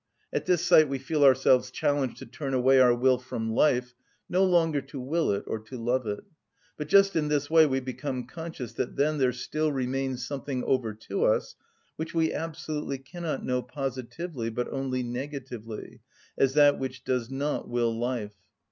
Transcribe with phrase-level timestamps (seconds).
[0.33, 3.93] At this sight we feel ourselves challenged to turn away our will from life,
[4.27, 6.23] no longer to will it or love it.
[6.75, 10.95] But just in this way we become conscious that then there still remains something over
[10.95, 11.55] to us,
[11.97, 16.01] which we absolutely cannot know positively, but only negatively,
[16.35, 18.33] as that which does not will life.